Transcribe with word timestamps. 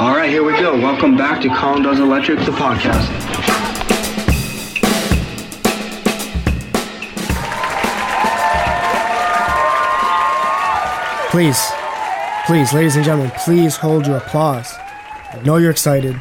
All 0.00 0.10
right, 0.14 0.28
here 0.28 0.42
we 0.42 0.52
go. 0.54 0.76
Welcome 0.76 1.16
back 1.16 1.40
to 1.42 1.48
Colin 1.50 1.84
Does 1.84 2.00
Electric, 2.00 2.40
the 2.40 2.50
podcast. 2.50 3.08
Please, 11.30 11.70
please, 12.44 12.72
ladies 12.72 12.96
and 12.96 13.04
gentlemen, 13.04 13.30
please 13.38 13.76
hold 13.76 14.08
your 14.08 14.16
applause. 14.16 14.74
I 15.32 15.40
know 15.44 15.58
you're 15.58 15.70
excited. 15.70 16.20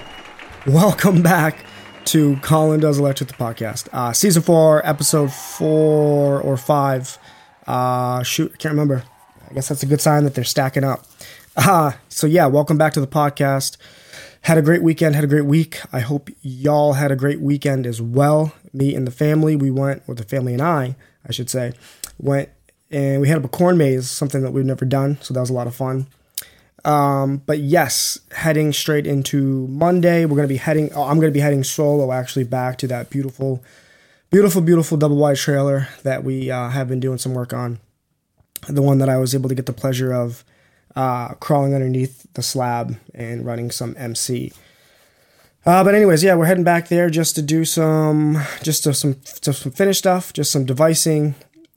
Welcome 0.68 1.24
back 1.24 1.66
to 2.06 2.36
Colin 2.38 2.80
Does 2.80 3.00
Electric, 3.00 3.30
the 3.30 3.36
podcast. 3.36 3.90
Uh, 3.92 4.14
season 4.14 4.44
four, 4.44 4.86
episode 4.86 5.34
four 5.34 6.40
or 6.42 6.58
five. 6.58 7.18
Uh, 7.66 8.22
shoot, 8.22 8.52
I 8.54 8.58
can't 8.58 8.74
remember. 8.74 9.04
I 9.50 9.54
guess 9.56 9.68
that's 9.70 9.82
a 9.82 9.88
good 9.88 10.00
sign 10.02 10.26
that 10.26 10.36
they're 10.36 10.44
stacking 10.44 10.84
up. 10.84 11.06
Uh, 11.56 11.92
so, 12.10 12.26
yeah, 12.26 12.48
welcome 12.48 12.78
back 12.78 12.94
to 12.94 13.02
the 13.02 13.08
podcast. 13.08 13.78
Had 14.42 14.58
a 14.58 14.62
great 14.62 14.82
weekend, 14.82 15.16
had 15.16 15.24
a 15.24 15.28
great 15.28 15.46
week. 15.46 15.80
I 15.94 16.00
hope 16.00 16.30
y'all 16.42 16.94
had 16.94 17.12
a 17.12 17.16
great 17.16 17.40
weekend 17.40 17.86
as 17.86 18.02
well. 18.02 18.54
Me 18.74 18.96
and 18.96 19.08
the 19.08 19.12
family, 19.12 19.56
we 19.56 19.72
went, 19.72 20.04
or 20.08 20.16
the 20.16 20.24
family 20.24 20.54
and 20.54 20.62
I, 20.62 20.96
I 21.28 21.32
should 21.32 21.50
say, 21.50 21.74
went 22.18 22.50
and 22.94 23.22
we 23.22 23.28
had 23.28 23.44
a 23.44 23.48
corn 23.48 23.78
maze, 23.78 24.10
something 24.10 24.42
that 24.42 24.52
we've 24.52 24.66
never 24.66 24.86
done. 24.86 25.18
So 25.22 25.34
that 25.34 25.40
was 25.40 25.50
a 25.50 25.54
lot 25.54 25.68
of 25.68 25.76
fun. 25.76 26.08
Um, 26.86 27.38
but 27.38 27.60
yes, 27.60 28.20
heading 28.32 28.72
straight 28.72 29.08
into 29.08 29.68
Monday, 29.68 30.26
we're 30.26 30.36
gonna 30.36 30.48
be 30.48 30.58
heading. 30.58 30.92
Oh, 30.94 31.04
I'm 31.04 31.20
gonna 31.20 31.32
be 31.32 31.40
heading 31.40 31.64
solo 31.64 32.12
actually 32.12 32.44
back 32.44 32.78
to 32.80 32.88
that 32.88 33.10
beautiful, 33.10 33.64
beautiful, 34.30 34.62
beautiful 34.62 34.98
double 34.98 35.16
wide 35.16 35.38
trailer 35.38 35.88
that 36.04 36.24
we 36.24 36.52
uh, 36.52 36.70
have 36.70 36.88
been 36.88 37.00
doing 37.00 37.18
some 37.18 37.34
work 37.34 37.54
on. 37.54 37.80
The 38.68 38.82
one 38.82 39.00
that 39.00 39.10
I 39.10 39.18
was 39.18 39.34
able 39.34 39.50
to 39.50 39.56
get 39.56 39.66
the 39.66 39.74
pleasure 39.74 40.14
of 40.14 40.44
uh, 40.96 41.34
crawling 41.36 41.74
underneath 41.74 42.28
the 42.34 42.44
slab 42.44 42.98
and 43.14 43.46
running 43.46 43.72
some 43.72 43.96
MC. 43.98 44.52
Uh, 45.66 45.84
but 45.84 45.96
anyways, 45.96 46.24
yeah, 46.24 46.36
we're 46.36 46.46
heading 46.46 46.64
back 46.64 46.90
there 46.90 47.10
just 47.10 47.36
to 47.36 47.42
do 47.42 47.64
some, 47.64 48.42
just 48.62 48.84
to 48.84 48.94
some, 48.94 49.16
to 49.42 49.54
some 49.54 49.72
finish 49.72 49.98
stuff, 49.98 50.34
just 50.34 50.52
some 50.52 50.66
devicing, 50.66 51.36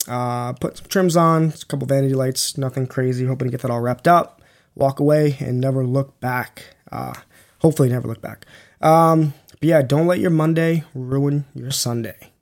uh, 0.09 0.53
put 0.55 0.79
some 0.79 0.87
trims 0.89 1.17
on, 1.17 1.53
a 1.63 1.65
couple 1.67 1.87
vanity 1.87 2.15
lights, 2.15 2.59
nothing 2.59 2.87
crazy. 2.87 3.27
Hoping 3.27 3.49
to 3.49 3.53
get 3.53 3.63
that 3.63 3.71
all 3.71 3.81
wrapped 3.81 4.09
up, 4.09 4.43
walk 4.75 5.01
away, 5.01 5.37
and 5.41 5.61
never 5.61 5.85
look 5.85 6.19
back. 6.21 6.75
Uh, 6.91 7.15
hopefully, 7.61 7.89
never 7.89 8.09
look 8.09 8.21
back. 8.21 8.45
Um, 8.81 9.35
but 9.51 9.65
yeah, 9.69 9.83
don't 9.83 10.07
let 10.07 10.19
your 10.19 10.31
Monday 10.31 10.85
ruin 10.95 11.45
your 11.55 11.71
Sunday. 11.71 12.33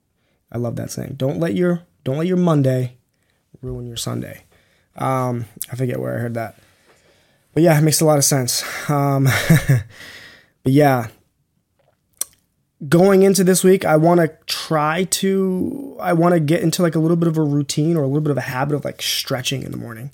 I 0.50 0.58
love 0.58 0.76
that 0.76 0.90
saying. 0.90 1.14
Don't 1.16 1.40
let 1.40 1.54
your 1.54 1.82
don't 2.04 2.18
let 2.18 2.26
your 2.26 2.36
Monday 2.36 2.96
ruin 3.62 3.86
your 3.86 3.96
Sunday. 3.96 4.44
Um, 4.96 5.46
I 5.72 5.76
forget 5.76 5.98
where 5.98 6.16
I 6.16 6.20
heard 6.20 6.34
that, 6.34 6.58
but 7.54 7.62
yeah, 7.62 7.78
it 7.78 7.82
makes 7.82 8.00
a 8.00 8.04
lot 8.04 8.18
of 8.18 8.24
sense. 8.24 8.64
Um, 8.90 9.24
but 10.62 10.72
yeah, 10.72 11.08
going 12.88 13.22
into 13.22 13.44
this 13.44 13.62
week, 13.64 13.84
I 13.84 13.96
want 13.96 14.20
to 14.20 14.28
try 14.46 15.04
to, 15.04 15.96
I 16.00 16.12
want 16.12 16.34
to 16.34 16.40
get 16.40 16.62
into 16.62 16.82
like 16.82 16.94
a 16.94 16.98
little 16.98 17.16
bit 17.16 17.28
of 17.28 17.38
a 17.38 17.42
routine 17.42 17.96
or 17.96 18.02
a 18.02 18.06
little 18.06 18.20
bit 18.22 18.32
of 18.32 18.36
a 18.36 18.42
habit 18.42 18.74
of 18.74 18.84
like 18.84 19.00
stretching 19.00 19.62
in 19.62 19.70
the 19.70 19.76
morning. 19.76 20.10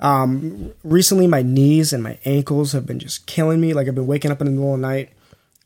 Um, 0.00 0.72
recently, 0.82 1.26
my 1.26 1.42
knees 1.42 1.92
and 1.92 2.02
my 2.02 2.18
ankles 2.24 2.72
have 2.72 2.86
been 2.86 2.98
just 2.98 3.26
killing 3.26 3.60
me. 3.60 3.72
Like 3.72 3.86
I've 3.86 3.94
been 3.94 4.06
waking 4.06 4.30
up 4.30 4.40
in 4.40 4.46
the 4.46 4.50
middle 4.50 4.74
of 4.74 4.80
the 4.80 4.86
night 4.86 5.10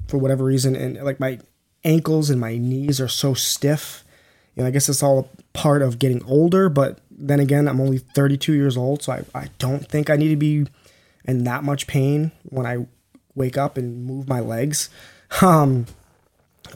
for 0.09 0.19
whatever 0.19 0.45
reason, 0.45 0.77
and 0.77 1.03
like 1.03 1.21
my 1.21 1.39
ankles 1.85 2.31
and 2.31 2.41
my 2.41 2.57
knees 2.57 3.01
are 3.01 3.09
so 3.09 3.35
stiff. 3.35 4.05
You 4.55 4.63
know, 4.63 4.69
I 4.69 4.71
guess 4.71 4.89
it's 4.89 5.03
all 5.03 5.21
a 5.21 5.43
part 5.53 5.83
of 5.83 5.99
getting 5.99 6.23
older, 6.25 6.69
but 6.69 6.99
then 7.11 7.41
again, 7.41 7.69
I'm 7.69 7.81
only 7.81 7.99
32 7.99 8.53
years 8.53 8.77
old, 8.77 9.03
so 9.03 9.13
I, 9.13 9.25
I 9.35 9.49
don't 9.59 9.89
think 9.89 10.11
I 10.11 10.17
need 10.17 10.29
to 10.29 10.37
be 10.37 10.67
in 11.25 11.45
that 11.45 11.65
much 11.65 11.87
pain 11.87 12.33
when 12.45 12.67
I 12.67 12.87
wake 13.35 13.57
up 13.57 13.77
and 13.77 14.05
move 14.05 14.29
my 14.29 14.41
legs. 14.41 14.91
Um, 15.41 15.87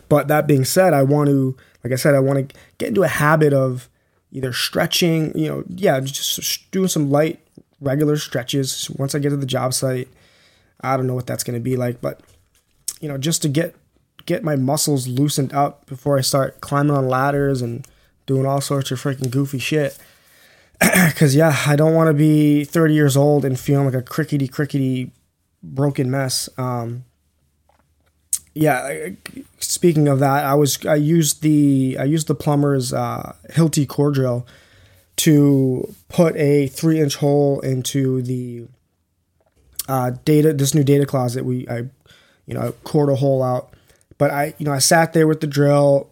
but 0.09 0.29
that 0.29 0.47
being 0.47 0.65
said, 0.65 0.93
I 0.93 1.03
want 1.03 1.29
to, 1.29 1.57
like 1.85 1.93
I 1.93 1.97
said, 1.97 2.15
I 2.15 2.21
want 2.21 2.49
to 2.49 2.57
get 2.79 2.89
into 2.89 3.03
a 3.03 3.09
habit 3.09 3.53
of 3.53 3.89
either 4.33 4.53
stretching, 4.53 5.37
you 5.39 5.49
know, 5.49 5.65
yeah, 5.69 6.01
just 6.01 6.71
doing 6.71 6.89
some 6.89 7.11
light, 7.11 7.41
regular 7.81 8.17
stretches 8.17 8.91
once 8.91 9.15
I 9.15 9.19
get 9.19 9.31
to 9.31 9.37
the 9.37 9.47
job 9.47 9.75
site. 9.75 10.09
I 10.81 10.97
don't 10.97 11.07
know 11.07 11.15
what 11.15 11.27
that's 11.27 11.45
going 11.45 11.59
to 11.59 11.63
be 11.63 11.77
like, 11.77 12.01
but 12.01 12.21
you 13.01 13.09
know, 13.09 13.19
just 13.19 13.43
to 13.43 13.49
get 13.49 13.75
get 14.27 14.45
my 14.45 14.57
muscles 14.57 15.09
loosened 15.09 15.55
up 15.55 15.87
before 15.87 16.19
I 16.19 16.21
start 16.21 16.61
climbing 16.61 16.95
on 16.95 17.09
ladders 17.09 17.63
and 17.63 17.87
doing 18.27 18.45
all 18.45 18.61
sorts 18.61 18.91
of 18.91 19.01
freaking 19.01 19.31
goofy 19.31 19.59
shit. 19.59 19.99
Cause 21.17 21.35
yeah, 21.35 21.57
I 21.67 21.77
don't 21.77 21.95
want 21.95 22.09
to 22.09 22.15
be 22.15 22.65
30 22.65 22.95
years 22.95 23.17
old 23.17 23.45
and 23.45 23.59
feeling 23.59 23.87
like 23.87 23.95
a 23.95 24.03
crickety 24.03 24.47
crickety 24.49 25.11
broken 25.63 26.11
mess. 26.11 26.49
Um, 26.57 27.05
yeah, 28.55 29.11
speaking 29.61 30.09
of 30.09 30.19
that, 30.19 30.45
I 30.45 30.55
was 30.55 30.85
I 30.85 30.97
used 30.97 31.43
the 31.43 31.97
I 31.99 32.05
used 32.05 32.27
the 32.27 32.35
plumber's 32.35 32.93
uh, 32.93 33.35
Hilti 33.51 33.87
core 33.87 34.11
drill 34.11 34.47
to 35.17 35.95
put 36.09 36.37
a 36.37 36.69
three 36.69 37.01
inch 37.01 37.17
hole 37.17 37.61
into 37.61 38.23
the 38.23 38.67
uh, 39.89 40.13
data 40.25 40.53
this 40.53 40.75
new 40.75 40.85
data 40.85 41.07
closet. 41.07 41.45
We 41.45 41.69
I 41.69 41.79
you 42.47 42.55
know 42.55 42.73
cored 42.85 43.11
a 43.11 43.17
hole 43.17 43.43
out, 43.43 43.75
but 44.17 44.31
I 44.31 44.55
you 44.59 44.67
know 44.67 44.73
I 44.73 44.79
sat 44.79 45.13
there 45.13 45.27
with 45.27 45.41
the 45.41 45.47
drill, 45.47 46.11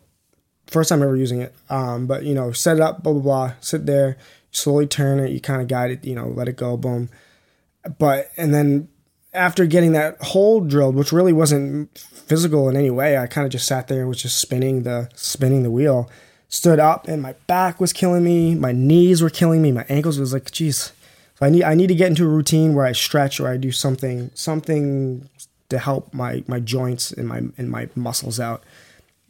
first 0.66 0.88
time 0.88 1.02
ever 1.02 1.16
using 1.16 1.40
it. 1.40 1.54
Um, 1.68 2.06
but 2.06 2.24
you 2.24 2.34
know 2.34 2.52
set 2.52 2.76
it 2.76 2.82
up, 2.82 3.02
blah 3.02 3.12
blah 3.12 3.22
blah, 3.22 3.52
sit 3.60 3.86
there, 3.86 4.16
slowly 4.56 4.86
turn 4.86 5.20
it, 5.20 5.30
you 5.30 5.40
kind 5.40 5.60
of 5.60 5.68
guide 5.68 5.90
it, 5.90 6.04
you 6.04 6.14
know, 6.14 6.28
let 6.28 6.48
it 6.48 6.56
go, 6.56 6.76
boom. 6.76 7.10
But 7.98 8.30
and 8.36 8.54
then 8.54 8.88
after 9.34 9.66
getting 9.66 9.92
that 9.92 10.20
hole 10.22 10.60
drilled, 10.60 10.96
which 10.96 11.12
really 11.12 11.32
wasn't 11.32 11.96
physical 11.98 12.68
in 12.68 12.76
any 12.76 12.90
way, 12.90 13.18
I 13.18 13.26
kind 13.26 13.44
of 13.44 13.52
just 13.52 13.66
sat 13.66 13.88
there 13.88 14.00
and 14.00 14.08
was 14.08 14.22
just 14.22 14.38
spinning 14.38 14.82
the 14.82 15.08
spinning 15.14 15.62
the 15.62 15.70
wheel. 15.70 16.10
Stood 16.48 16.78
up 16.78 17.08
and 17.08 17.20
my 17.20 17.34
back 17.46 17.80
was 17.80 17.92
killing 17.92 18.24
me, 18.24 18.54
my 18.54 18.72
knees 18.72 19.20
were 19.20 19.30
killing 19.30 19.62
me, 19.62 19.72
my 19.72 19.84
ankles 19.88 20.18
was 20.18 20.32
like, 20.32 20.50
geez. 20.50 20.92
So 21.38 21.44
I 21.44 21.50
need 21.50 21.64
I 21.64 21.74
need 21.74 21.88
to 21.88 21.94
get 21.94 22.08
into 22.08 22.24
a 22.24 22.28
routine 22.28 22.74
where 22.74 22.86
I 22.86 22.92
stretch 22.92 23.40
or 23.40 23.48
I 23.48 23.56
do 23.56 23.72
something 23.72 24.30
something 24.34 25.28
to 25.68 25.78
help 25.78 26.14
my 26.14 26.44
my 26.46 26.60
joints 26.60 27.12
and 27.12 27.28
my 27.28 27.42
and 27.58 27.70
my 27.70 27.88
muscles 27.94 28.40
out. 28.40 28.64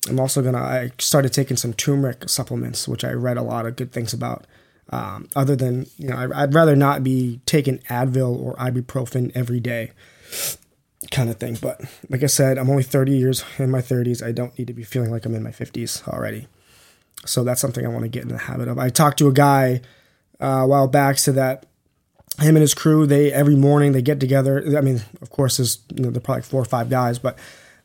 I'm 0.09 0.21
also 0.21 0.41
gonna 0.43 0.63
I 0.63 0.93
started 0.99 1.33
taking 1.33 1.57
some 1.57 1.73
turmeric 1.73 2.29
supplements, 2.29 2.87
which 2.87 3.05
I 3.05 3.13
read 3.13 3.39
a 3.39 3.43
lot 3.43 3.67
of 3.67 3.75
good 3.75 3.93
things 3.93 4.13
about. 4.13 4.47
Um, 4.91 5.29
other 5.35 5.57
than 5.57 5.87
you 5.99 6.09
know, 6.09 6.17
I, 6.17 6.43
I'd 6.43 6.55
rather 6.55 6.77
not 6.77 7.03
be 7.03 7.41
taking 7.45 7.79
Advil 7.91 8.39
or 8.39 8.55
ibuprofen 8.55 9.33
every 9.35 9.59
day, 9.59 9.91
kind 11.11 11.29
of 11.29 11.39
thing. 11.39 11.59
But 11.61 11.81
like 12.09 12.23
I 12.23 12.27
said, 12.27 12.57
I'm 12.57 12.71
only 12.71 12.85
30 12.85 13.17
years 13.17 13.45
in 13.59 13.71
my 13.71 13.81
30s. 13.81 14.25
I 14.25 14.33
don't 14.33 14.57
need 14.59 14.69
to 14.69 14.75
be 14.75 14.85
feeling 14.85 15.11
like 15.11 15.27
I'm 15.27 15.35
in 15.35 15.43
my 15.43 15.51
50s 15.51 16.07
already. 16.07 16.47
So 17.25 17.43
that's 17.43 17.61
something 17.61 17.85
I 17.85 17.89
want 17.89 18.03
to 18.03 18.09
get 18.09 18.23
in 18.23 18.29
the 18.29 18.39
habit 18.39 18.69
of. 18.69 18.79
I 18.79 18.89
talked 18.91 19.19
to 19.19 19.29
a 19.29 19.33
guy 19.33 19.81
uh, 20.41 20.47
a 20.47 20.67
while 20.67 20.87
back, 20.87 21.19
so 21.19 21.33
that 21.33 21.67
him 22.39 22.55
and 22.55 22.63
his 22.63 22.75
crew, 22.75 23.07
they 23.07 23.33
every 23.33 23.57
morning 23.57 23.93
they 23.93 24.03
get 24.03 24.21
together. 24.21 24.63
I 24.77 24.81
mean, 24.83 25.03
of 25.21 25.31
course, 25.31 25.57
there's 25.57 25.81
you 25.95 26.03
know, 26.03 26.11
they're 26.11 26.21
probably 26.21 26.43
four 26.43 26.63
or 26.63 26.67
five 26.67 26.91
guys, 26.91 27.19
but 27.19 27.39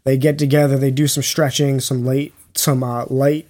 they 0.03 0.17
get 0.17 0.37
together, 0.37 0.77
they 0.77 0.91
do 0.91 1.07
some 1.07 1.23
stretching, 1.23 1.79
some 1.79 2.05
late, 2.05 2.33
some 2.55 2.83
uh, 2.83 3.05
light 3.05 3.47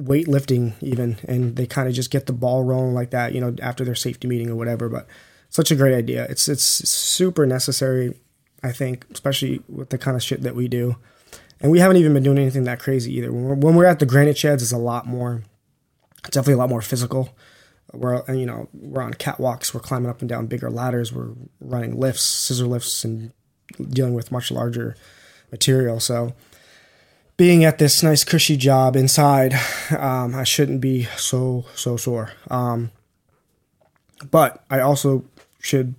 weightlifting 0.00 0.74
even, 0.80 1.18
and 1.26 1.56
they 1.56 1.66
kind 1.66 1.88
of 1.88 1.94
just 1.94 2.10
get 2.10 2.26
the 2.26 2.32
ball 2.32 2.62
rolling 2.62 2.94
like 2.94 3.10
that, 3.10 3.34
you 3.34 3.40
know, 3.40 3.54
after 3.62 3.84
their 3.84 3.94
safety 3.94 4.28
meeting 4.28 4.50
or 4.50 4.56
whatever. 4.56 4.88
But 4.88 5.06
such 5.48 5.70
a 5.70 5.76
great 5.76 5.94
idea. 5.94 6.26
It's 6.28 6.48
it's 6.48 6.62
super 6.62 7.46
necessary, 7.46 8.14
I 8.62 8.72
think, 8.72 9.06
especially 9.10 9.62
with 9.68 9.90
the 9.90 9.98
kind 9.98 10.16
of 10.16 10.22
shit 10.22 10.42
that 10.42 10.54
we 10.54 10.68
do. 10.68 10.96
And 11.60 11.72
we 11.72 11.78
haven't 11.78 11.96
even 11.96 12.12
been 12.12 12.22
doing 12.22 12.38
anything 12.38 12.64
that 12.64 12.80
crazy 12.80 13.14
either. 13.16 13.32
When 13.32 13.44
we're, 13.44 13.54
when 13.54 13.74
we're 13.74 13.86
at 13.86 13.98
the 13.98 14.06
granite 14.06 14.36
sheds, 14.36 14.62
it's 14.62 14.72
a 14.72 14.78
lot 14.78 15.06
more, 15.06 15.42
definitely 16.24 16.54
a 16.54 16.58
lot 16.58 16.68
more 16.68 16.82
physical. 16.82 17.34
We're 17.92 18.22
you 18.34 18.44
know 18.44 18.68
we're 18.74 19.02
on 19.02 19.14
catwalks, 19.14 19.72
we're 19.72 19.80
climbing 19.80 20.10
up 20.10 20.20
and 20.20 20.28
down 20.28 20.46
bigger 20.46 20.70
ladders, 20.70 21.12
we're 21.12 21.32
running 21.60 21.98
lifts, 21.98 22.22
scissor 22.22 22.66
lifts, 22.66 23.04
and 23.04 23.32
dealing 23.88 24.14
with 24.14 24.32
much 24.32 24.50
larger 24.50 24.96
material. 25.50 26.00
So 26.00 26.34
being 27.36 27.64
at 27.64 27.78
this 27.78 28.02
nice 28.02 28.24
cushy 28.24 28.56
job 28.56 28.96
inside, 28.96 29.54
um, 29.96 30.34
I 30.34 30.44
shouldn't 30.44 30.80
be 30.80 31.04
so 31.16 31.64
so 31.74 31.96
sore. 31.96 32.32
Um, 32.50 32.90
but 34.30 34.64
I 34.70 34.80
also 34.80 35.24
should 35.60 35.94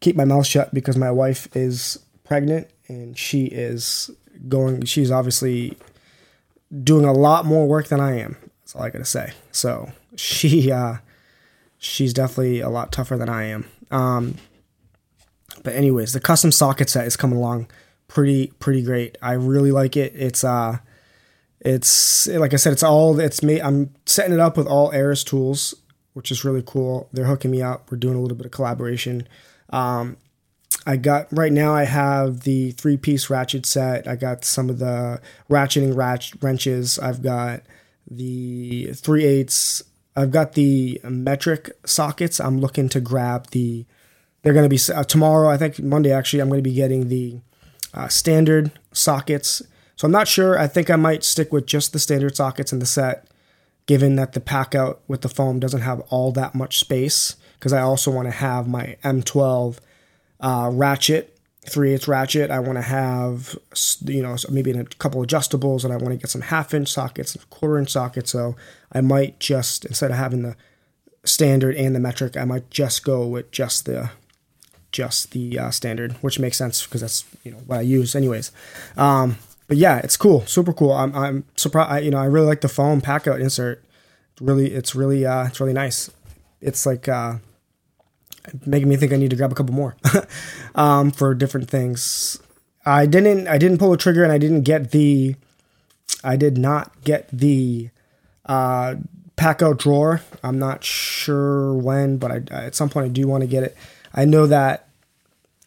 keep 0.00 0.16
my 0.16 0.24
mouth 0.24 0.46
shut 0.46 0.74
because 0.74 0.96
my 0.96 1.10
wife 1.10 1.48
is 1.56 1.98
pregnant 2.24 2.68
and 2.88 3.16
she 3.16 3.46
is 3.46 4.10
going. 4.48 4.84
She's 4.84 5.10
obviously 5.10 5.76
doing 6.82 7.04
a 7.04 7.12
lot 7.12 7.46
more 7.46 7.66
work 7.66 7.88
than 7.88 8.00
I 8.00 8.18
am. 8.18 8.36
That's 8.60 8.74
all 8.74 8.82
I 8.82 8.90
gotta 8.90 9.04
say. 9.04 9.32
So 9.52 9.92
she 10.16 10.70
uh, 10.70 10.96
she's 11.78 12.12
definitely 12.12 12.60
a 12.60 12.68
lot 12.68 12.92
tougher 12.92 13.16
than 13.16 13.28
I 13.28 13.44
am. 13.44 13.66
Um, 13.90 14.34
but 15.62 15.74
anyways, 15.74 16.12
the 16.12 16.20
custom 16.20 16.52
socket 16.52 16.90
set 16.90 17.06
is 17.06 17.16
coming 17.16 17.38
along 17.38 17.68
pretty 18.08 18.48
pretty 18.58 18.82
great. 18.82 19.16
I 19.22 19.32
really 19.32 19.72
like 19.72 19.96
it. 19.96 20.12
It's 20.14 20.44
uh 20.44 20.78
it's 21.60 22.26
like 22.28 22.52
I 22.52 22.56
said, 22.56 22.72
it's 22.72 22.82
all 22.82 23.18
it's 23.18 23.42
me. 23.42 23.60
I'm 23.60 23.94
setting 24.04 24.34
it 24.34 24.40
up 24.40 24.56
with 24.56 24.66
all 24.66 24.94
Ares 24.94 25.24
tools, 25.24 25.74
which 26.12 26.30
is 26.30 26.44
really 26.44 26.62
cool. 26.64 27.08
They're 27.12 27.26
hooking 27.26 27.50
me 27.50 27.62
up. 27.62 27.90
We're 27.90 27.98
doing 27.98 28.16
a 28.16 28.20
little 28.20 28.36
bit 28.36 28.46
of 28.46 28.52
collaboration. 28.52 29.26
Um, 29.70 30.16
I 30.86 30.96
got 30.96 31.26
right 31.32 31.52
now. 31.52 31.74
I 31.74 31.84
have 31.84 32.42
the 32.42 32.70
three 32.72 32.96
piece 32.96 33.28
ratchet 33.28 33.66
set. 33.66 34.06
I 34.06 34.14
got 34.14 34.44
some 34.44 34.70
of 34.70 34.78
the 34.78 35.20
ratcheting 35.50 35.96
ratch 35.96 36.34
wrenches. 36.40 36.98
I've 36.98 37.22
got 37.22 37.62
the 38.08 38.92
three 38.92 39.24
eighths. 39.24 39.82
I've 40.14 40.30
got 40.30 40.52
the 40.52 41.00
metric 41.02 41.72
sockets. 41.84 42.38
I'm 42.38 42.60
looking 42.60 42.88
to 42.90 43.00
grab 43.00 43.48
the. 43.50 43.84
They're 44.42 44.52
going 44.52 44.68
to 44.68 44.68
be 44.68 44.80
uh, 44.94 45.02
tomorrow. 45.02 45.48
I 45.48 45.56
think 45.56 45.80
Monday 45.80 46.12
actually. 46.12 46.40
I'm 46.40 46.48
going 46.48 46.62
to 46.62 46.70
be 46.70 46.74
getting 46.74 47.08
the 47.08 47.40
uh, 47.94 48.08
standard 48.08 48.70
sockets. 48.92 49.62
So 49.96 50.06
I'm 50.06 50.12
not 50.12 50.28
sure. 50.28 50.58
I 50.58 50.66
think 50.66 50.90
I 50.90 50.96
might 50.96 51.24
stick 51.24 51.52
with 51.52 51.66
just 51.66 51.92
the 51.92 51.98
standard 51.98 52.36
sockets 52.36 52.72
in 52.72 52.78
the 52.78 52.86
set, 52.86 53.28
given 53.86 54.16
that 54.16 54.32
the 54.34 54.40
pack 54.40 54.74
out 54.74 55.00
with 55.08 55.22
the 55.22 55.28
foam 55.28 55.58
doesn't 55.58 55.80
have 55.80 56.00
all 56.10 56.32
that 56.32 56.54
much 56.54 56.78
space. 56.78 57.36
Because 57.58 57.72
I 57.72 57.80
also 57.80 58.10
want 58.10 58.26
to 58.26 58.32
have 58.32 58.68
my 58.68 58.96
M12 59.02 59.78
uh, 60.40 60.70
ratchet, 60.72 61.38
3 61.66 61.94
8 61.94 62.06
ratchet. 62.06 62.50
I 62.50 62.60
want 62.60 62.76
to 62.76 62.82
have, 62.82 63.56
you 64.04 64.22
know, 64.22 64.36
maybe 64.50 64.70
a 64.72 64.84
couple 64.84 65.24
adjustables, 65.24 65.82
and 65.82 65.92
I 65.92 65.96
want 65.96 66.10
to 66.10 66.16
get 66.16 66.28
some 66.28 66.42
half 66.42 66.74
inch 66.74 66.88
sockets, 66.92 67.34
and 67.34 67.48
quarter 67.48 67.78
inch 67.78 67.90
sockets. 67.90 68.30
So 68.30 68.56
I 68.92 69.00
might 69.00 69.40
just, 69.40 69.86
instead 69.86 70.10
of 70.10 70.18
having 70.18 70.42
the 70.42 70.56
standard 71.24 71.74
and 71.76 71.94
the 71.94 72.00
metric, 72.00 72.36
I 72.36 72.44
might 72.44 72.70
just 72.70 73.04
go 73.04 73.26
with 73.26 73.50
just 73.50 73.86
the 73.86 74.10
just 74.96 75.32
the 75.32 75.58
uh, 75.58 75.70
standard, 75.70 76.12
which 76.22 76.38
makes 76.38 76.56
sense 76.56 76.84
because 76.86 77.02
that's 77.02 77.24
you 77.44 77.50
know 77.50 77.58
what 77.66 77.78
I 77.78 77.82
use 77.82 78.16
anyways. 78.16 78.50
Um, 78.96 79.36
but 79.68 79.76
yeah, 79.76 79.98
it's 79.98 80.16
cool, 80.16 80.46
super 80.46 80.72
cool. 80.72 80.92
I'm 80.92 81.14
I'm 81.14 81.44
surprised. 81.54 82.04
You 82.04 82.10
know, 82.10 82.18
I 82.18 82.24
really 82.24 82.46
like 82.46 82.62
the 82.62 82.68
foam 82.68 83.02
pack 83.02 83.26
out 83.26 83.40
insert. 83.40 83.84
Really, 84.40 84.72
it's 84.72 84.94
really 84.94 85.26
uh, 85.26 85.46
it's 85.46 85.60
really 85.60 85.74
nice. 85.74 86.10
It's 86.62 86.86
like 86.86 87.08
uh, 87.08 87.36
making 88.64 88.88
me 88.88 88.96
think 88.96 89.12
I 89.12 89.16
need 89.16 89.30
to 89.30 89.36
grab 89.36 89.52
a 89.52 89.54
couple 89.54 89.74
more 89.74 89.96
um, 90.74 91.10
for 91.10 91.34
different 91.34 91.68
things. 91.68 92.40
I 92.86 93.04
didn't 93.04 93.48
I 93.48 93.58
didn't 93.58 93.76
pull 93.78 93.90
the 93.90 93.98
trigger 93.98 94.24
and 94.24 94.32
I 94.32 94.38
didn't 94.38 94.62
get 94.62 94.92
the 94.92 95.36
I 96.24 96.36
did 96.36 96.56
not 96.56 97.04
get 97.04 97.28
the 97.30 97.90
uh, 98.46 98.94
pack 99.36 99.60
out 99.60 99.78
drawer. 99.78 100.22
I'm 100.42 100.58
not 100.58 100.84
sure 100.84 101.74
when, 101.74 102.16
but 102.16 102.30
I, 102.32 102.64
at 102.64 102.74
some 102.74 102.88
point 102.88 103.04
I 103.04 103.08
do 103.10 103.28
want 103.28 103.42
to 103.42 103.46
get 103.46 103.62
it. 103.62 103.76
I 104.14 104.24
know 104.24 104.46
that 104.46 104.85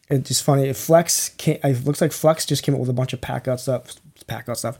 it's 0.09 0.27
just 0.27 0.43
funny. 0.43 0.71
Flex 0.73 1.29
came, 1.29 1.59
it 1.63 1.85
looks 1.85 2.01
like 2.01 2.11
Flex 2.11 2.45
just 2.45 2.63
came 2.63 2.75
out 2.75 2.81
with 2.81 2.89
a 2.89 2.93
bunch 2.93 3.13
of 3.13 3.21
pack 3.21 3.47
out 3.47 3.59
stuff. 3.59 3.95
Pack 4.27 4.49
out 4.49 4.57
stuff. 4.57 4.77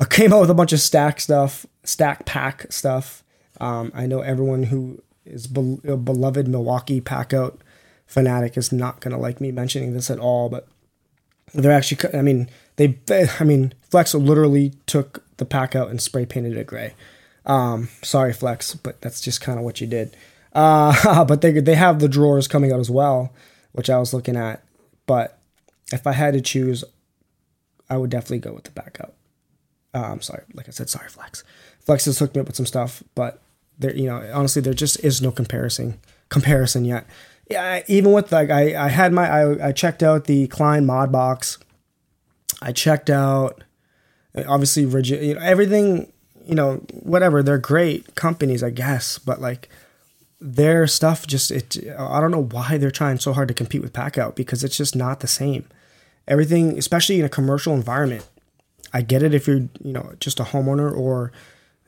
I 0.00 0.04
came 0.04 0.32
out 0.32 0.40
with 0.40 0.50
a 0.50 0.54
bunch 0.54 0.72
of 0.72 0.80
stack 0.80 1.20
stuff, 1.20 1.66
stack 1.84 2.24
pack 2.24 2.72
stuff. 2.72 3.24
Um, 3.60 3.90
I 3.94 4.06
know 4.06 4.20
everyone 4.20 4.64
who 4.64 5.02
is 5.24 5.46
be- 5.46 5.80
a 5.84 5.96
beloved 5.96 6.46
Milwaukee 6.46 7.00
Packout 7.00 7.58
fanatic 8.06 8.56
is 8.56 8.72
not 8.72 9.00
going 9.00 9.12
to 9.12 9.20
like 9.20 9.40
me 9.40 9.50
mentioning 9.52 9.92
this 9.92 10.10
at 10.10 10.18
all, 10.18 10.48
but 10.48 10.68
they're 11.52 11.72
actually, 11.72 12.16
I 12.16 12.22
mean, 12.22 12.48
they, 12.76 12.98
I 13.40 13.44
mean, 13.44 13.72
Flex 13.90 14.14
literally 14.14 14.74
took 14.86 15.24
the 15.38 15.46
Packout 15.46 15.90
and 15.90 16.00
spray 16.00 16.24
painted 16.26 16.56
it 16.56 16.66
gray. 16.66 16.94
Um, 17.44 17.88
sorry, 18.02 18.32
Flex, 18.32 18.74
but 18.74 19.00
that's 19.00 19.20
just 19.20 19.40
kind 19.40 19.58
of 19.58 19.64
what 19.64 19.80
you 19.80 19.86
did. 19.86 20.16
Uh, 20.52 21.24
but 21.28 21.40
they 21.40 21.52
they 21.52 21.74
have 21.74 21.98
the 21.98 22.08
drawers 22.08 22.46
coming 22.46 22.72
out 22.72 22.80
as 22.80 22.90
well, 22.90 23.32
which 23.72 23.90
I 23.90 23.98
was 23.98 24.14
looking 24.14 24.36
at. 24.36 24.62
But 25.08 25.40
if 25.92 26.06
I 26.06 26.12
had 26.12 26.34
to 26.34 26.40
choose, 26.40 26.84
I 27.90 27.96
would 27.96 28.10
definitely 28.10 28.38
go 28.38 28.52
with 28.52 28.64
the 28.64 28.70
Packout. 28.70 29.12
Uh, 29.94 30.12
I'm 30.12 30.20
sorry, 30.20 30.44
like 30.52 30.68
I 30.68 30.70
said, 30.70 30.88
sorry, 30.88 31.08
Flex. 31.08 31.42
Flex 31.80 32.04
has 32.04 32.18
hooked 32.18 32.36
me 32.36 32.42
up 32.42 32.46
with 32.46 32.56
some 32.56 32.66
stuff, 32.66 33.02
but 33.14 33.42
there, 33.78 33.96
you 33.96 34.06
know, 34.06 34.30
honestly, 34.34 34.60
there 34.60 34.74
just 34.74 35.02
is 35.02 35.22
no 35.22 35.32
comparison 35.32 35.98
comparison 36.28 36.84
yet. 36.84 37.06
Yeah, 37.50 37.82
even 37.88 38.12
with 38.12 38.30
like 38.30 38.50
I, 38.50 38.84
I 38.84 38.88
had 38.88 39.12
my 39.14 39.26
I, 39.26 39.68
I 39.68 39.72
checked 39.72 40.02
out 40.02 40.24
the 40.24 40.46
Klein 40.48 40.84
mod 40.84 41.10
box. 41.10 41.58
I 42.60 42.72
checked 42.72 43.08
out 43.08 43.64
obviously 44.46 44.84
Ridgid, 44.84 45.22
you 45.24 45.34
know, 45.34 45.40
everything, 45.40 46.12
you 46.44 46.54
know, 46.54 46.84
whatever. 46.92 47.42
They're 47.42 47.56
great 47.56 48.14
companies, 48.14 48.62
I 48.62 48.70
guess, 48.70 49.18
but 49.18 49.40
like 49.40 49.70
their 50.40 50.86
stuff 50.86 51.26
just 51.26 51.50
it. 51.50 51.76
I 51.98 52.20
don't 52.20 52.30
know 52.30 52.44
why 52.44 52.78
they're 52.78 52.90
trying 52.90 53.18
so 53.18 53.32
hard 53.32 53.48
to 53.48 53.54
compete 53.54 53.82
with 53.82 53.92
Packout 53.92 54.34
because 54.34 54.62
it's 54.62 54.76
just 54.76 54.94
not 54.94 55.20
the 55.20 55.26
same. 55.26 55.66
Everything, 56.26 56.78
especially 56.78 57.18
in 57.18 57.24
a 57.24 57.30
commercial 57.30 57.74
environment, 57.74 58.28
I 58.92 59.02
get 59.02 59.22
it 59.22 59.34
if 59.34 59.46
you're 59.46 59.68
you 59.82 59.92
know 59.92 60.12
just 60.20 60.40
a 60.40 60.44
homeowner 60.44 60.96
or 60.96 61.32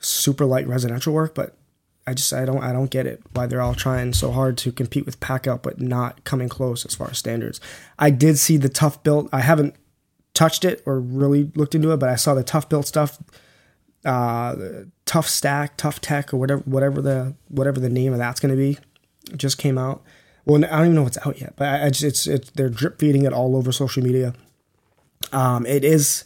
super 0.01 0.47
light 0.47 0.67
residential 0.67 1.13
work, 1.13 1.35
but 1.35 1.57
I 2.07 2.15
just 2.15 2.33
I 2.33 2.45
don't 2.45 2.63
I 2.63 2.73
don't 2.73 2.91
get 2.91 3.07
it 3.07 3.23
why 3.35 3.47
they're 3.47 3.61
all 3.61 3.75
trying 3.75 4.13
so 4.15 4.33
hard 4.33 4.59
to 4.59 4.73
compete 4.73 5.07
with 5.07 5.21
Packout 5.21 5.63
but 5.63 5.81
not 5.81 6.25
coming 6.25 6.49
close 6.49 6.85
as 6.85 6.95
far 6.95 7.11
as 7.11 7.19
standards. 7.19 7.61
I 7.99 8.11
did 8.11 8.39
see 8.39 8.57
the 8.57 8.69
ToughBuilt. 8.69 9.29
I 9.33 9.41
haven't 9.41 9.77
touched 10.35 10.65
it 10.65 10.83
or 10.87 11.01
really 11.01 11.53
looked 11.55 11.75
into 11.75 11.93
it, 11.93 11.99
but 11.99 12.09
I 12.09 12.17
saw 12.17 12.35
the 12.35 12.45
ToughBuilt 12.45 12.87
stuff, 12.87 13.19
uh, 14.05 14.57
tough 15.07 15.29
stack, 15.29 15.77
tough 15.77 16.01
tech, 16.01 16.33
or 16.33 16.37
whatever 16.37 16.63
whatever 16.63 17.03
the 17.03 17.35
whatever 17.49 17.81
the 17.81 17.89
name 17.89 18.13
of 18.13 18.19
that's 18.19 18.41
going 18.41 18.55
to 18.55 18.57
be, 18.57 18.79
just 19.37 19.59
came 19.59 19.79
out. 19.79 20.03
Well, 20.45 20.65
I 20.65 20.69
don't 20.69 20.87
even 20.87 20.95
know 20.95 21.03
if 21.03 21.09
it's 21.09 21.27
out 21.27 21.41
yet, 21.41 21.55
but 21.57 21.69
I, 21.69 21.87
I 21.87 21.91
just, 21.91 22.05
it's 22.05 22.27
it's 22.27 22.51
they're 22.51 22.69
drip 22.69 22.99
feeding 22.99 23.25
it 23.25 23.33
all 23.33 23.57
over 23.57 23.73
social 23.73 24.03
media. 24.03 24.35
Um, 25.33 25.67
it 25.67 25.85
is, 25.85 26.25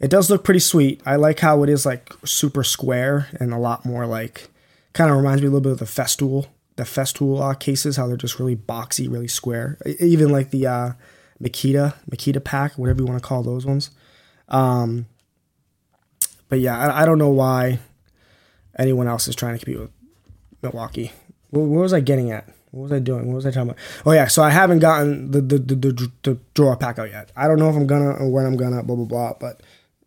it 0.00 0.10
does 0.10 0.30
look 0.30 0.44
pretty 0.44 0.60
sweet. 0.60 1.02
I 1.04 1.16
like 1.16 1.40
how 1.40 1.62
it 1.62 1.68
is 1.68 1.84
like 1.84 2.12
super 2.24 2.64
square 2.64 3.28
and 3.38 3.52
a 3.52 3.58
lot 3.58 3.84
more 3.84 4.06
like 4.06 4.48
Kind 4.92 5.10
of 5.10 5.16
reminds 5.16 5.40
me 5.40 5.46
a 5.46 5.50
little 5.50 5.60
bit 5.60 5.72
of 5.72 5.78
the 5.78 5.84
Festool, 5.84 6.46
the 6.74 6.82
Festool 6.82 7.40
uh, 7.40 7.54
cases, 7.54 7.96
how 7.96 8.08
they're 8.08 8.16
just 8.16 8.40
really 8.40 8.56
boxy, 8.56 9.10
really 9.10 9.28
square. 9.28 9.78
Even 10.00 10.30
like 10.30 10.50
the 10.50 10.66
uh, 10.66 10.92
Makita, 11.40 11.94
Makita 12.10 12.42
pack, 12.42 12.76
whatever 12.76 13.00
you 13.00 13.06
want 13.06 13.22
to 13.22 13.26
call 13.26 13.44
those 13.44 13.64
ones. 13.64 13.90
Um, 14.48 15.06
but 16.50 16.60
yeah, 16.60 16.78
I, 16.78 17.02
I, 17.02 17.06
don't 17.06 17.16
know 17.16 17.30
why 17.30 17.78
anyone 18.78 19.08
else 19.08 19.26
is 19.28 19.34
trying 19.34 19.54
to 19.54 19.64
compete 19.64 19.80
with 19.80 19.90
Milwaukee. 20.62 21.12
What, 21.48 21.62
what, 21.62 21.80
was 21.80 21.94
I 21.94 22.00
getting 22.00 22.30
at? 22.30 22.46
What 22.72 22.82
was 22.82 22.92
I 22.92 22.98
doing? 22.98 23.28
What 23.28 23.36
was 23.36 23.46
I 23.46 23.50
talking 23.50 23.70
about? 23.70 23.78
Oh 24.04 24.12
yeah, 24.12 24.26
so 24.26 24.42
I 24.42 24.50
haven't 24.50 24.80
gotten 24.80 25.30
the 25.30 25.40
the, 25.40 25.58
the, 25.58 25.74
the, 25.74 26.12
the 26.22 26.38
drawer 26.54 26.76
pack 26.76 26.98
out 26.98 27.10
yet. 27.10 27.32
I 27.34 27.48
don't 27.48 27.58
know 27.58 27.70
if 27.70 27.76
I'm 27.76 27.86
gonna 27.86 28.10
or 28.10 28.30
when 28.30 28.44
I'm 28.44 28.56
gonna, 28.56 28.82
blah 28.82 28.96
blah 28.96 29.06
blah. 29.06 29.32
But 29.40 29.62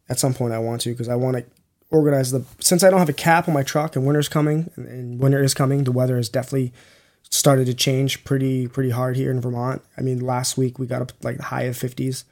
at 0.10 0.20
some 0.20 0.34
point 0.34 0.54
I 0.54 0.60
want 0.60 0.82
to 0.82 0.92
because 0.92 1.10
I 1.10 1.16
want 1.16 1.38
to 1.38 1.46
organize 1.90 2.32
the 2.32 2.46
since 2.60 2.84
I 2.84 2.90
don't 2.90 3.00
have 3.00 3.10
a 3.10 3.14
cap 3.14 3.48
on 3.48 3.54
my 3.54 3.64
truck 3.64 3.96
and 3.96 4.06
winter's 4.06 4.30
coming 4.30 4.70
and, 4.76 4.88
and 4.88 5.20
winter 5.20 5.44
is 5.44 5.54
coming. 5.54 5.84
The 5.84 5.92
weather 5.92 6.18
has 6.18 6.30
definitely 6.30 6.74
started 7.30 7.66
to 7.66 7.74
change 7.74 8.24
pretty 8.24 8.68
pretty 8.68 8.92
hard 8.92 9.16
here 9.16 9.32
in 9.32 9.42
Vermont. 9.42 9.82
I 9.98 10.02
mean, 10.02 10.20
last 10.20 10.58
week 10.58 10.80
we 10.80 10.88
got 10.88 11.02
up 11.02 11.12
like 11.22 11.38
the 11.38 11.44
high 11.44 11.64
of 11.64 11.76
50s, 11.76 12.24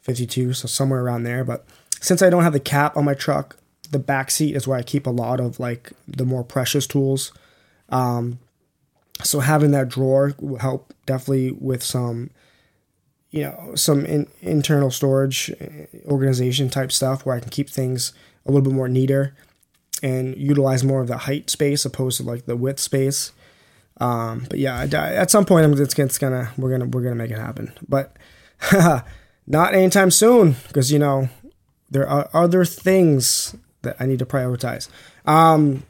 52, 0.00 0.52
so 0.52 0.68
somewhere 0.68 1.00
around 1.00 1.24
there. 1.24 1.42
But 1.42 1.66
since 2.02 2.20
I 2.20 2.30
don't 2.30 2.42
have 2.42 2.52
the 2.52 2.60
cap 2.60 2.96
on 2.96 3.04
my 3.04 3.14
truck, 3.14 3.56
the 3.90 3.98
back 3.98 4.30
seat 4.30 4.56
is 4.56 4.66
where 4.66 4.76
I 4.76 4.82
keep 4.82 5.06
a 5.06 5.10
lot 5.10 5.38
of 5.38 5.60
like 5.60 5.92
the 6.08 6.24
more 6.24 6.42
precious 6.42 6.86
tools. 6.86 7.32
Um, 7.90 8.40
so 9.22 9.38
having 9.38 9.70
that 9.70 9.88
drawer 9.88 10.34
will 10.40 10.58
help 10.58 10.92
definitely 11.06 11.52
with 11.52 11.82
some, 11.82 12.30
you 13.30 13.44
know, 13.44 13.74
some 13.76 14.04
in, 14.04 14.26
internal 14.40 14.90
storage 14.90 15.54
organization 16.06 16.68
type 16.68 16.90
stuff 16.90 17.24
where 17.24 17.36
I 17.36 17.40
can 17.40 17.50
keep 17.50 17.70
things 17.70 18.12
a 18.44 18.50
little 18.50 18.64
bit 18.64 18.74
more 18.74 18.88
neater 18.88 19.36
and 20.02 20.36
utilize 20.36 20.82
more 20.82 21.02
of 21.02 21.06
the 21.06 21.18
height 21.18 21.50
space 21.50 21.84
opposed 21.84 22.16
to 22.16 22.24
like 22.24 22.46
the 22.46 22.56
width 22.56 22.80
space. 22.80 23.30
Um, 23.98 24.46
but 24.50 24.58
yeah, 24.58 24.82
at 24.92 25.30
some 25.30 25.44
point 25.44 25.78
it's, 25.78 25.96
it's 25.96 26.18
gonna 26.18 26.50
we're 26.58 26.70
gonna 26.70 26.86
we're 26.86 27.02
gonna 27.02 27.14
make 27.14 27.30
it 27.30 27.38
happen, 27.38 27.72
but 27.88 28.16
not 29.46 29.74
anytime 29.74 30.10
soon 30.10 30.56
because 30.66 30.90
you 30.90 30.98
know 30.98 31.28
there 31.92 32.08
are 32.08 32.28
other 32.32 32.64
things 32.64 33.54
that 33.82 33.96
I 34.00 34.06
need 34.06 34.18
to 34.18 34.26
prioritize. 34.26 34.88
Um, 35.26 35.84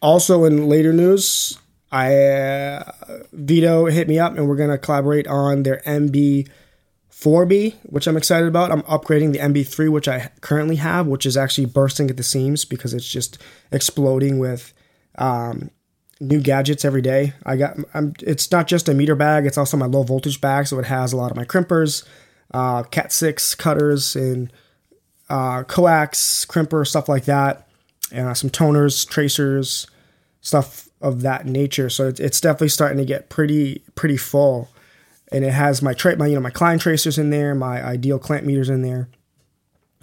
also, 0.00 0.44
in 0.44 0.68
later 0.68 0.92
news, 0.92 1.58
I 1.92 2.16
uh, 2.16 2.92
Veto 3.32 3.86
hit 3.86 4.08
me 4.08 4.18
up 4.18 4.36
and 4.36 4.48
we're 4.48 4.56
gonna 4.56 4.78
collaborate 4.78 5.26
on 5.26 5.62
their 5.62 5.82
MB 5.84 6.48
4B, 7.12 7.74
which 7.82 8.06
I'm 8.06 8.16
excited 8.16 8.48
about. 8.48 8.70
I'm 8.70 8.82
upgrading 8.82 9.32
the 9.32 9.40
MB3, 9.40 9.90
which 9.90 10.08
I 10.08 10.30
currently 10.40 10.76
have, 10.76 11.06
which 11.06 11.26
is 11.26 11.36
actually 11.36 11.66
bursting 11.66 12.08
at 12.08 12.16
the 12.16 12.22
seams 12.22 12.64
because 12.64 12.94
it's 12.94 13.06
just 13.06 13.36
exploding 13.70 14.38
with 14.38 14.72
um, 15.18 15.70
new 16.18 16.40
gadgets 16.40 16.84
every 16.84 17.02
day. 17.02 17.34
I 17.44 17.56
got, 17.56 17.76
I'm, 17.92 18.14
it's 18.20 18.50
not 18.50 18.68
just 18.68 18.88
a 18.88 18.94
meter 18.94 19.14
bag; 19.14 19.44
it's 19.44 19.58
also 19.58 19.76
my 19.76 19.86
low 19.86 20.02
voltage 20.02 20.40
bag, 20.40 20.66
so 20.66 20.78
it 20.78 20.86
has 20.86 21.12
a 21.12 21.16
lot 21.18 21.30
of 21.30 21.36
my 21.36 21.44
crimpers, 21.44 22.06
uh, 22.52 22.82
Cat 22.84 23.12
six 23.12 23.54
cutters, 23.54 24.16
and 24.16 24.52
uh, 25.28 25.64
coax 25.64 26.44
crimper 26.44 26.86
stuff 26.86 27.08
like 27.08 27.24
that, 27.24 27.68
and 28.12 28.28
uh, 28.28 28.34
some 28.34 28.50
toners, 28.50 29.08
tracers, 29.08 29.86
stuff 30.40 30.88
of 31.00 31.22
that 31.22 31.46
nature. 31.46 31.88
So 31.88 32.08
it's, 32.08 32.20
it's 32.20 32.40
definitely 32.40 32.68
starting 32.68 32.98
to 32.98 33.04
get 33.04 33.28
pretty 33.28 33.82
pretty 33.94 34.16
full 34.16 34.68
and 35.32 35.44
it 35.44 35.52
has 35.52 35.82
my 35.82 35.94
tra- 35.94 36.16
my 36.16 36.26
you 36.26 36.34
know 36.34 36.40
my 36.40 36.50
Klein 36.50 36.78
tracers 36.78 37.18
in 37.18 37.30
there, 37.30 37.54
my 37.54 37.82
ideal 37.84 38.18
clamp 38.18 38.44
meters 38.44 38.68
in 38.68 38.82
there, 38.82 39.08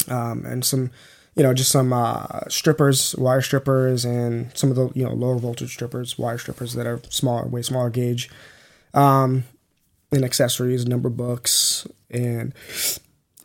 um, 0.08 0.46
and 0.46 0.64
some 0.64 0.92
you 1.36 1.44
know 1.44 1.54
just 1.54 1.72
some 1.72 1.94
uh, 1.94 2.42
strippers, 2.48 3.16
wire 3.16 3.42
strippers, 3.42 4.06
and 4.06 4.56
some 4.58 4.70
of 4.70 4.76
the 4.76 4.90
you 4.96 5.06
know 5.06 5.14
lower 5.14 5.38
voltage 5.38 5.74
strippers, 5.74 6.18
wire 6.18 6.38
strippers 6.38 6.74
that 6.74 6.88
are 6.88 7.02
smaller, 7.10 7.48
way 7.48 7.62
smaller 7.62 7.90
gauge. 7.90 8.30
Um, 8.94 9.44
and 10.12 10.24
accessories, 10.24 10.86
number 10.86 11.10
books, 11.10 11.86
and 12.10 12.54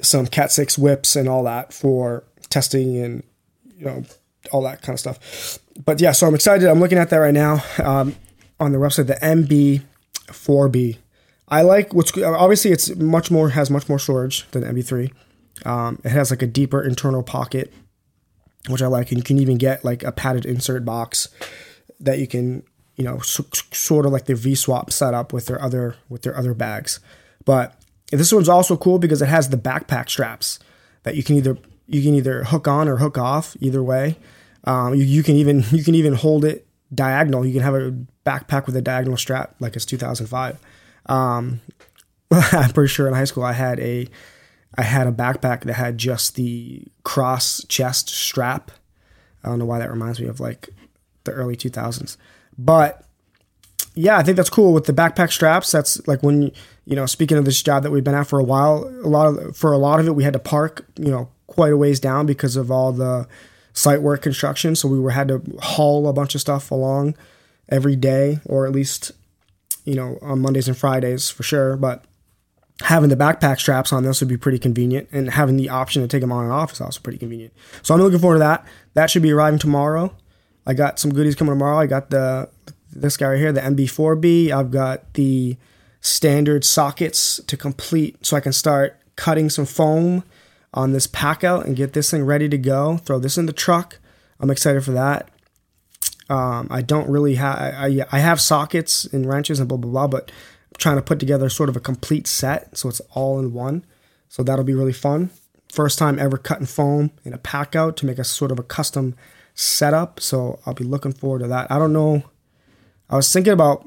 some 0.00 0.26
Cat 0.26 0.52
six 0.52 0.76
whips 0.76 1.16
and 1.16 1.28
all 1.28 1.44
that 1.44 1.72
for 1.72 2.24
testing 2.50 2.98
and 2.98 3.22
you 3.76 3.86
know 3.86 4.04
all 4.50 4.62
that 4.62 4.82
kind 4.82 4.94
of 4.94 5.00
stuff. 5.00 5.58
But 5.84 6.00
yeah, 6.00 6.12
so 6.12 6.26
I'm 6.26 6.34
excited. 6.34 6.68
I'm 6.68 6.80
looking 6.80 6.98
at 6.98 7.10
that 7.10 7.16
right 7.16 7.34
now 7.34 7.62
um, 7.82 8.14
on 8.60 8.72
the 8.72 8.78
website. 8.78 9.06
The 9.06 9.84
MB4B. 10.30 10.98
I 11.48 11.62
like 11.62 11.92
what's 11.92 12.16
obviously 12.16 12.72
it's 12.72 12.94
much 12.96 13.30
more 13.30 13.50
has 13.50 13.70
much 13.70 13.88
more 13.88 13.98
storage 13.98 14.48
than 14.50 14.62
the 14.62 14.68
MB3. 14.68 15.12
Um, 15.66 16.00
it 16.04 16.10
has 16.10 16.30
like 16.30 16.42
a 16.42 16.46
deeper 16.46 16.82
internal 16.82 17.22
pocket, 17.22 17.72
which 18.68 18.82
I 18.82 18.86
like, 18.86 19.10
and 19.10 19.18
you 19.18 19.24
can 19.24 19.38
even 19.38 19.58
get 19.58 19.84
like 19.84 20.02
a 20.02 20.12
padded 20.12 20.46
insert 20.46 20.84
box 20.84 21.28
that 22.00 22.18
you 22.18 22.26
can 22.26 22.64
you 22.96 23.04
know 23.04 23.18
so, 23.18 23.44
sort 23.72 24.06
of 24.06 24.12
like 24.12 24.26
the 24.26 24.34
V 24.34 24.54
Swap 24.54 24.90
setup 24.90 25.32
with 25.32 25.46
their 25.46 25.60
other 25.60 25.96
with 26.08 26.22
their 26.22 26.36
other 26.36 26.54
bags. 26.54 27.00
But 27.44 27.81
this 28.18 28.32
one's 28.32 28.48
also 28.48 28.76
cool 28.76 28.98
because 28.98 29.22
it 29.22 29.28
has 29.28 29.48
the 29.48 29.56
backpack 29.56 30.08
straps 30.10 30.58
that 31.02 31.14
you 31.14 31.22
can 31.22 31.36
either 31.36 31.56
you 31.86 32.02
can 32.02 32.14
either 32.14 32.44
hook 32.44 32.68
on 32.68 32.88
or 32.88 32.96
hook 32.98 33.18
off 33.18 33.56
either 33.60 33.82
way. 33.82 34.18
Um, 34.64 34.94
you, 34.94 35.02
you 35.02 35.22
can 35.22 35.36
even 35.36 35.64
you 35.72 35.82
can 35.82 35.94
even 35.94 36.14
hold 36.14 36.44
it 36.44 36.66
diagonal. 36.94 37.46
You 37.46 37.52
can 37.52 37.62
have 37.62 37.74
a 37.74 37.94
backpack 38.24 38.66
with 38.66 38.76
a 38.76 38.82
diagonal 38.82 39.16
strap 39.16 39.54
like 39.60 39.76
it's 39.76 39.86
2005. 39.86 40.58
Um, 41.06 41.60
I'm 42.30 42.70
pretty 42.70 42.88
sure 42.88 43.08
in 43.08 43.14
high 43.14 43.24
school 43.24 43.44
I 43.44 43.52
had 43.52 43.80
a 43.80 44.08
I 44.76 44.82
had 44.82 45.06
a 45.06 45.12
backpack 45.12 45.64
that 45.64 45.74
had 45.74 45.98
just 45.98 46.34
the 46.34 46.84
cross 47.04 47.64
chest 47.68 48.08
strap. 48.08 48.70
I 49.44 49.48
don't 49.48 49.58
know 49.58 49.66
why 49.66 49.78
that 49.78 49.90
reminds 49.90 50.20
me 50.20 50.28
of 50.28 50.40
like 50.40 50.68
the 51.24 51.32
early 51.32 51.56
2000s, 51.56 52.16
but 52.56 53.04
yeah, 53.94 54.16
I 54.16 54.22
think 54.22 54.36
that's 54.36 54.50
cool 54.50 54.72
with 54.72 54.86
the 54.86 54.92
backpack 54.92 55.32
straps. 55.32 55.70
That's 55.70 56.06
like 56.08 56.22
when 56.22 56.52
you 56.84 56.96
know, 56.96 57.06
speaking 57.06 57.36
of 57.36 57.44
this 57.44 57.62
job 57.62 57.82
that 57.82 57.90
we've 57.90 58.04
been 58.04 58.14
at 58.14 58.26
for 58.26 58.38
a 58.38 58.44
while, 58.44 58.84
a 59.04 59.08
lot 59.08 59.26
of 59.26 59.56
for 59.56 59.72
a 59.72 59.78
lot 59.78 60.00
of 60.00 60.06
it 60.06 60.14
we 60.14 60.24
had 60.24 60.32
to 60.32 60.38
park, 60.38 60.86
you 60.96 61.10
know, 61.10 61.28
quite 61.46 61.72
a 61.72 61.76
ways 61.76 62.00
down 62.00 62.26
because 62.26 62.56
of 62.56 62.70
all 62.70 62.92
the 62.92 63.26
site 63.74 64.02
work 64.02 64.22
construction. 64.22 64.74
So 64.74 64.88
we 64.88 64.98
were 64.98 65.10
had 65.10 65.28
to 65.28 65.42
haul 65.60 66.08
a 66.08 66.12
bunch 66.12 66.34
of 66.34 66.40
stuff 66.40 66.70
along 66.70 67.16
every 67.68 67.96
day, 67.96 68.40
or 68.46 68.66
at 68.66 68.72
least 68.72 69.12
you 69.84 69.94
know 69.94 70.18
on 70.22 70.40
Mondays 70.40 70.68
and 70.68 70.76
Fridays 70.76 71.30
for 71.30 71.42
sure. 71.42 71.76
But 71.76 72.04
having 72.80 73.10
the 73.10 73.16
backpack 73.16 73.60
straps 73.60 73.92
on 73.92 74.02
this 74.02 74.20
would 74.20 74.28
be 74.28 74.38
pretty 74.38 74.58
convenient, 74.58 75.08
and 75.12 75.30
having 75.30 75.56
the 75.56 75.68
option 75.68 76.00
to 76.00 76.08
take 76.08 76.22
them 76.22 76.32
on 76.32 76.44
and 76.44 76.52
off 76.52 76.72
is 76.72 76.80
also 76.80 77.00
pretty 77.00 77.18
convenient. 77.18 77.52
So 77.82 77.94
I'm 77.94 78.00
looking 78.00 78.18
forward 78.18 78.36
to 78.36 78.40
that. 78.40 78.66
That 78.94 79.10
should 79.10 79.22
be 79.22 79.32
arriving 79.32 79.58
tomorrow. 79.58 80.16
I 80.66 80.74
got 80.74 80.98
some 80.98 81.12
goodies 81.12 81.34
coming 81.34 81.52
tomorrow. 81.52 81.78
I 81.78 81.86
got 81.86 82.10
the 82.10 82.48
this 82.92 83.16
guy 83.16 83.28
right 83.28 83.38
here, 83.38 83.52
the 83.52 83.60
MB4B. 83.60 84.50
I've 84.50 84.70
got 84.70 85.14
the 85.14 85.56
standard 86.00 86.64
sockets 86.64 87.40
to 87.46 87.56
complete 87.56 88.24
so 88.24 88.36
I 88.36 88.40
can 88.40 88.52
start 88.52 88.98
cutting 89.16 89.48
some 89.50 89.66
foam 89.66 90.24
on 90.74 90.92
this 90.92 91.06
pack 91.06 91.44
out 91.44 91.66
and 91.66 91.76
get 91.76 91.92
this 91.92 92.10
thing 92.10 92.24
ready 92.24 92.48
to 92.48 92.58
go. 92.58 92.96
Throw 92.98 93.18
this 93.18 93.38
in 93.38 93.46
the 93.46 93.52
truck. 93.52 93.98
I'm 94.40 94.50
excited 94.50 94.84
for 94.84 94.92
that. 94.92 95.28
Um, 96.28 96.68
I 96.70 96.82
don't 96.82 97.08
really 97.08 97.34
have 97.34 97.58
I, 97.58 98.04
I 98.10 98.18
have 98.20 98.40
sockets 98.40 99.04
and 99.06 99.28
wrenches 99.28 99.60
and 99.60 99.68
blah 99.68 99.76
blah 99.76 99.90
blah, 99.90 100.06
but 100.06 100.30
I'm 100.30 100.78
trying 100.78 100.96
to 100.96 101.02
put 101.02 101.20
together 101.20 101.48
sort 101.48 101.68
of 101.68 101.76
a 101.76 101.80
complete 101.80 102.26
set 102.26 102.76
so 102.76 102.88
it's 102.88 103.00
all 103.10 103.38
in 103.38 103.52
one. 103.52 103.84
So 104.28 104.42
that'll 104.42 104.64
be 104.64 104.74
really 104.74 104.94
fun. 104.94 105.30
First 105.70 105.98
time 105.98 106.18
ever 106.18 106.38
cutting 106.38 106.66
foam 106.66 107.10
in 107.24 107.34
a 107.34 107.38
pack 107.38 107.76
out 107.76 107.96
to 107.98 108.06
make 108.06 108.18
a 108.18 108.24
sort 108.24 108.50
of 108.50 108.58
a 108.58 108.62
custom 108.62 109.14
setup. 109.54 110.20
So 110.20 110.58
I'll 110.64 110.74
be 110.74 110.84
looking 110.84 111.12
forward 111.12 111.40
to 111.40 111.48
that. 111.48 111.70
I 111.70 111.78
don't 111.78 111.92
know. 111.92 112.24
I 113.12 113.16
was 113.16 113.30
thinking 113.30 113.52
about 113.52 113.86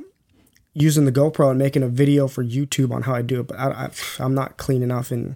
using 0.75 1.05
the 1.05 1.11
GoPro 1.11 1.49
and 1.49 1.57
making 1.57 1.81
a 1.81 1.87
video 1.87 2.27
for 2.27 2.43
YouTube 2.43 2.91
on 2.91 3.01
how 3.01 3.15
I 3.15 3.23
do 3.23 3.39
it, 3.39 3.47
but 3.47 3.57
I, 3.57 3.89
am 4.19 4.35
not 4.35 4.57
clean 4.57 4.83
enough 4.83 5.09
and 5.09 5.35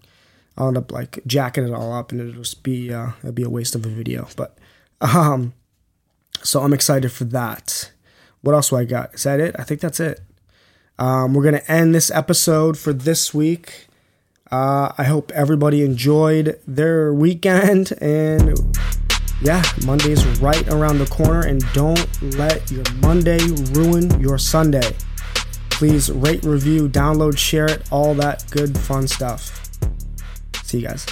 I'll 0.56 0.68
end 0.68 0.78
up 0.78 0.92
like 0.92 1.26
jacking 1.26 1.68
it 1.68 1.74
all 1.74 1.92
up 1.92 2.12
and 2.12 2.22
it'll 2.22 2.34
just 2.34 2.62
be 2.62 2.94
uh, 2.94 3.14
it'll 3.20 3.32
be 3.32 3.42
a 3.42 3.50
waste 3.50 3.74
of 3.74 3.84
a 3.86 3.90
video. 3.90 4.28
But 4.36 4.56
um, 5.02 5.54
so 6.44 6.62
I'm 6.62 6.74
excited 6.74 7.12
for 7.12 7.24
that. 7.26 7.92
What 8.42 8.54
else 8.54 8.70
do 8.70 8.76
I 8.76 8.86
got? 8.86 9.16
Is 9.16 9.24
that 9.24 9.40
it? 9.40 9.56
I 9.58 9.64
think 9.64 9.82
that's 9.82 10.00
it. 10.00 10.22
Um, 11.00 11.34
we're 11.34 11.44
gonna 11.44 11.64
end 11.68 11.96
this 11.96 12.12
episode 12.12 12.78
for 12.78 12.94
this 12.94 13.34
week. 13.34 13.88
Uh, 14.52 14.92
I 15.00 15.06
hope 15.06 15.32
everybody 15.32 15.84
enjoyed 15.84 16.60
their 16.68 17.12
weekend 17.12 17.94
and 18.00 18.56
yeah, 19.42 19.64
Monday's 19.86 20.26
right 20.40 20.68
around 20.70 21.00
the 21.00 21.06
corner 21.06 21.46
and 21.48 21.62
don't 21.74 22.22
let 22.38 22.70
your 22.72 22.84
Monday 23.02 23.40
ruin 23.72 24.20
your 24.20 24.38
Sunday. 24.38 24.96
Please 25.70 26.12
rate, 26.12 26.44
review, 26.44 26.90
download, 26.90 27.38
share 27.38 27.68
it, 27.68 27.88
all 27.92 28.14
that 28.16 28.44
good 28.52 28.78
fun 28.78 29.08
stuff. 29.08 29.70
See 30.64 30.80
you 30.80 30.88
guys. 30.88 31.06